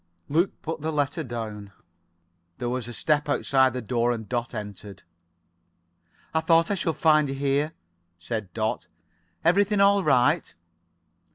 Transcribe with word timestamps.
Luke 0.29 0.59
put 0.63 0.81
the 0.81 0.91
letter 0.91 1.23
down. 1.23 1.73
There 2.57 2.69
was 2.69 2.87
a 2.87 2.91
step 2.91 3.29
outside 3.29 3.73
the 3.73 3.83
door 3.83 4.11
and 4.11 4.27
Dot 4.27 4.55
entered. 4.55 5.03
"Thought 6.35 6.71
I 6.71 6.73
should 6.73 6.95
find 6.95 7.29
you 7.29 7.35
here," 7.35 7.73
said 8.17 8.51
Dot. 8.51 8.87
"Everything 9.45 9.79
all 9.79 10.03
right?" 10.03 10.55